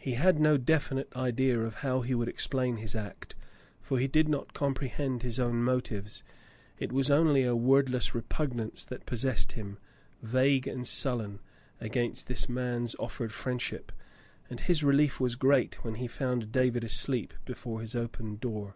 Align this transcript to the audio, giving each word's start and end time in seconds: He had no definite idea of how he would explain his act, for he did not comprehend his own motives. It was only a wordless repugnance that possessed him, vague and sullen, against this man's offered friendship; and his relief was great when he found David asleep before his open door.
He 0.00 0.14
had 0.14 0.40
no 0.40 0.56
definite 0.56 1.08
idea 1.14 1.60
of 1.60 1.76
how 1.76 2.00
he 2.00 2.16
would 2.16 2.26
explain 2.26 2.78
his 2.78 2.96
act, 2.96 3.36
for 3.80 3.96
he 4.00 4.08
did 4.08 4.28
not 4.28 4.52
comprehend 4.52 5.22
his 5.22 5.38
own 5.38 5.62
motives. 5.62 6.24
It 6.80 6.90
was 6.90 7.12
only 7.12 7.44
a 7.44 7.54
wordless 7.54 8.12
repugnance 8.12 8.84
that 8.86 9.06
possessed 9.06 9.52
him, 9.52 9.78
vague 10.20 10.66
and 10.66 10.84
sullen, 10.84 11.38
against 11.80 12.26
this 12.26 12.48
man's 12.48 12.96
offered 12.98 13.32
friendship; 13.32 13.92
and 14.50 14.58
his 14.58 14.82
relief 14.82 15.20
was 15.20 15.36
great 15.36 15.84
when 15.84 15.94
he 15.94 16.08
found 16.08 16.50
David 16.50 16.82
asleep 16.82 17.32
before 17.44 17.80
his 17.82 17.94
open 17.94 18.38
door. 18.38 18.74